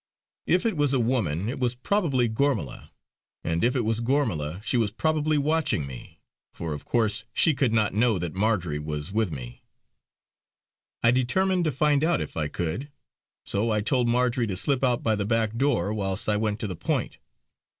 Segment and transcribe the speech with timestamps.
[0.47, 2.89] If it was a woman it was probably Gormala;
[3.43, 6.19] and if it was Gormala she was probably watching me,
[6.55, 9.61] for of course she could not know that Marjory was with me.
[11.03, 12.89] I determined to find out if I could;
[13.45, 16.67] so I told Marjory to slip out by the back door whilst I went to
[16.67, 17.19] the point.